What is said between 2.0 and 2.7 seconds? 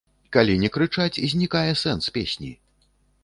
песні.